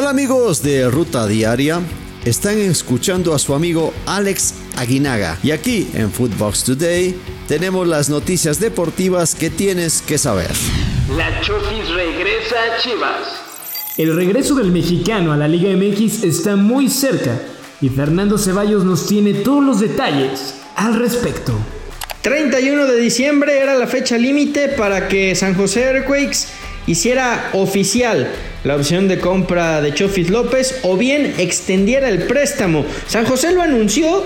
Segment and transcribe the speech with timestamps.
[0.00, 1.80] Hola amigos de Ruta Diaria,
[2.24, 7.16] están escuchando a su amigo Alex Aguinaga y aquí en Footbox Today
[7.48, 10.52] tenemos las noticias deportivas que tienes que saber.
[11.16, 13.42] La Chofis regresa a Chivas.
[13.96, 17.36] El regreso del mexicano a la Liga MX está muy cerca
[17.80, 21.58] y Fernando Ceballos nos tiene todos los detalles al respecto.
[22.22, 26.46] 31 de diciembre era la fecha límite para que San José Earthquakes
[26.88, 28.28] hiciera oficial
[28.64, 32.84] la opción de compra de Chofis López o bien extendiera el préstamo.
[33.06, 34.24] San José lo anunció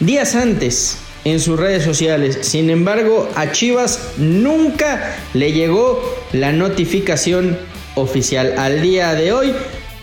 [0.00, 2.38] días antes en sus redes sociales.
[2.42, 7.58] Sin embargo, a Chivas nunca le llegó la notificación
[7.96, 8.54] oficial.
[8.58, 9.52] Al día de hoy,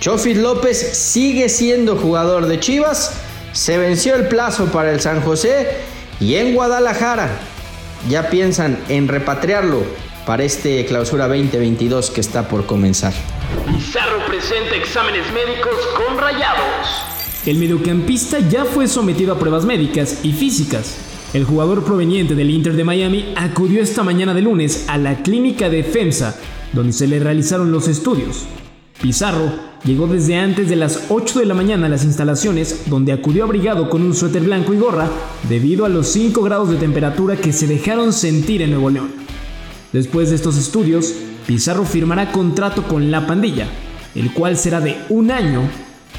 [0.01, 3.13] Chofis López sigue siendo jugador de Chivas.
[3.53, 5.67] Se venció el plazo para el San José
[6.19, 7.29] y en Guadalajara
[8.09, 9.83] ya piensan en repatriarlo
[10.25, 13.13] para este clausura 2022 que está por comenzar.
[13.67, 17.03] Pizarro presenta exámenes médicos con rayados.
[17.45, 20.97] El mediocampista ya fue sometido a pruebas médicas y físicas.
[21.33, 25.69] El jugador proveniente del Inter de Miami acudió esta mañana de lunes a la clínica
[25.69, 26.35] de FEMSA,
[26.73, 28.45] donde se le realizaron los estudios.
[29.01, 29.51] Pizarro
[29.83, 33.89] llegó desde antes de las 8 de la mañana a las instalaciones, donde acudió abrigado
[33.89, 35.09] con un suéter blanco y gorra,
[35.49, 39.20] debido a los 5 grados de temperatura que se dejaron sentir en Nuevo León.
[39.93, 41.13] Después de estos estudios,
[41.45, 43.67] Pizarro firmará contrato con la pandilla,
[44.15, 45.63] el cual será de un año,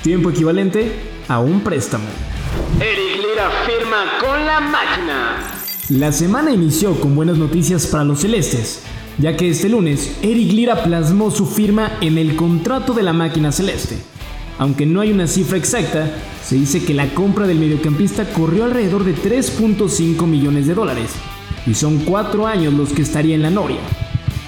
[0.02, 0.92] tiempo equivalente
[1.26, 2.04] a un préstamo.
[2.78, 5.36] Eric Lira firma con la máquina.
[5.88, 8.82] La semana inició con buenas noticias para los celestes,
[9.16, 13.52] ya que este lunes Eric Lira plasmó su firma en el contrato de la máquina
[13.52, 13.96] celeste.
[14.58, 16.10] Aunque no hay una cifra exacta,
[16.44, 21.12] se dice que la compra del mediocampista corrió alrededor de 3.5 millones de dólares,
[21.66, 23.80] y son cuatro años los que estaría en la noria.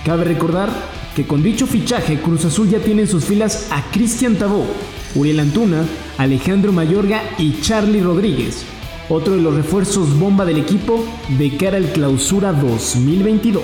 [0.05, 0.71] Cabe recordar
[1.15, 4.67] que con dicho fichaje Cruz Azul ya tiene en sus filas a Cristian Tabó,
[5.15, 5.85] Uriel Antuna,
[6.19, 8.65] Alejandro Mayorga y Charlie Rodríguez,
[9.09, 11.05] otro de los refuerzos bomba del equipo
[11.39, 13.63] de cara al clausura 2022.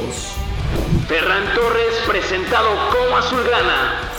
[1.09, 4.11] Ferran Torres presentado como azulgrana.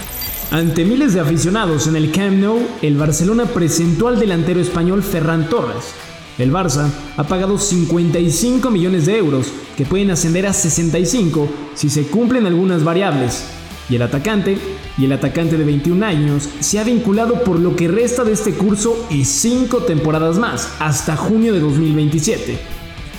[0.52, 5.48] Ante miles de aficionados en el Camp Nou, el Barcelona presentó al delantero español Ferran
[5.48, 5.94] Torres,
[6.38, 12.08] el Barça ha pagado 55 millones de euros, que pueden ascender a 65 si se
[12.08, 13.46] cumplen algunas variables.
[13.90, 14.58] Y el atacante,
[14.98, 18.54] y el atacante de 21 años, se ha vinculado por lo que resta de este
[18.54, 22.58] curso y 5 temporadas más, hasta junio de 2027.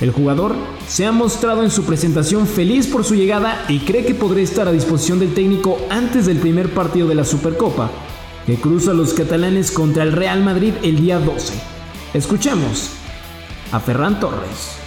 [0.01, 0.57] El jugador
[0.89, 4.67] se ha mostrado en su presentación feliz por su llegada y cree que podrá estar
[4.67, 7.91] a disposición del técnico antes del primer partido de la Supercopa,
[8.47, 11.55] que cruza a los catalanes contra el Real Madrid el día 12.
[12.15, 13.02] Escuchemos
[13.73, 14.79] a Ferran Torres.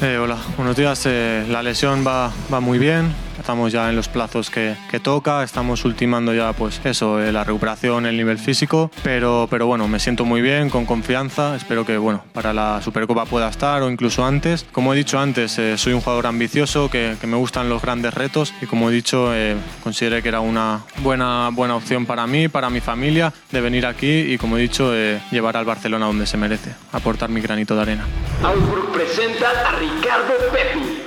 [0.00, 1.02] Eh, hola, buenos días.
[1.06, 3.14] Eh, la lesión va, va muy bien.
[3.42, 7.42] Estamos ya en los plazos que, que toca, estamos ultimando ya pues eso, eh, la
[7.42, 11.98] recuperación, el nivel físico, pero, pero bueno, me siento muy bien, con confianza, espero que
[11.98, 14.64] bueno, para la Supercopa pueda estar o incluso antes.
[14.70, 18.14] Como he dicho antes, eh, soy un jugador ambicioso, que, que, me gustan los grandes
[18.14, 22.46] retos y como he dicho, eh, consideré que era una buena, buena opción para mí,
[22.46, 24.92] para mi familia, de venir aquí y como he dicho,
[25.32, 28.04] llevar al Barcelona donde se merece, aportar mi granito de arena.
[28.44, 31.01] Augsburg presenta a Ricardo Pepi.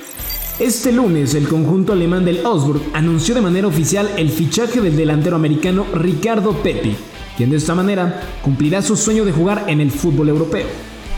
[0.59, 5.35] Este lunes, el conjunto alemán del Augsburg anunció de manera oficial el fichaje del delantero
[5.35, 6.95] americano Ricardo Pepi,
[7.35, 10.65] quien de esta manera cumplirá su sueño de jugar en el fútbol europeo.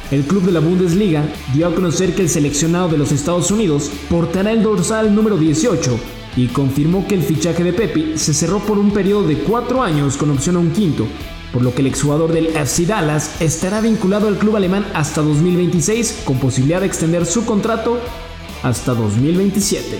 [0.09, 3.91] El club de la Bundesliga dio a conocer que el seleccionado de los Estados Unidos
[4.09, 5.99] portará el dorsal número 18
[6.35, 10.17] y confirmó que el fichaje de Pepi se cerró por un periodo de cuatro años
[10.17, 11.05] con opción a un quinto,
[11.53, 16.23] por lo que el exjugador del FC Dallas estará vinculado al club alemán hasta 2026
[16.25, 17.99] con posibilidad de extender su contrato
[18.63, 19.99] hasta 2027.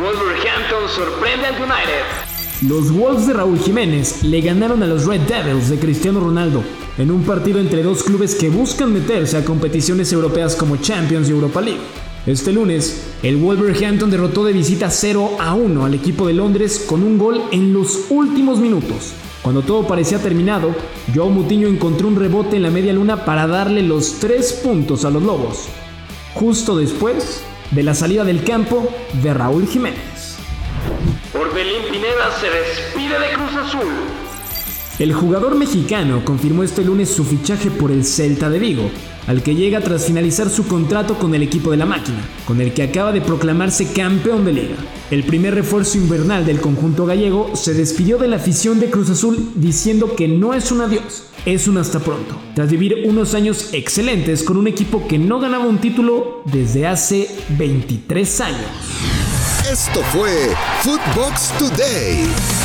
[0.00, 2.24] Wolverhampton sorprende al United.
[2.68, 6.62] Los Wolves de Raúl Jiménez le ganaron a los Red Devils de Cristiano Ronaldo
[6.96, 11.32] en un partido entre dos clubes que buscan meterse a competiciones europeas como Champions y
[11.32, 11.80] Europa League.
[12.26, 17.02] Este lunes, el Wolverhampton derrotó de visita 0 a 1 al equipo de Londres con
[17.02, 19.12] un gol en los últimos minutos.
[19.42, 20.74] Cuando todo parecía terminado,
[21.14, 25.10] Joao Mutiño encontró un rebote en la media luna para darle los tres puntos a
[25.10, 25.66] los Lobos.
[26.32, 28.88] Justo después, de la salida del campo
[29.22, 30.36] de Raúl Jiménez.
[31.34, 34.23] Orbelín Pineda se despide de Cruz Azul.
[34.98, 38.88] El jugador mexicano confirmó este lunes su fichaje por el Celta de Vigo,
[39.26, 42.72] al que llega tras finalizar su contrato con el equipo de la máquina, con el
[42.72, 44.76] que acaba de proclamarse campeón de liga.
[45.10, 49.50] El primer refuerzo invernal del conjunto gallego se despidió de la afición de Cruz Azul
[49.56, 54.44] diciendo que no es un adiós, es un hasta pronto, tras vivir unos años excelentes
[54.44, 58.70] con un equipo que no ganaba un título desde hace 23 años.
[59.68, 62.63] Esto fue Footbox Today.